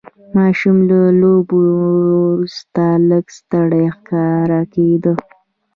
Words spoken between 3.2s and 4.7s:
ستړی ښکاره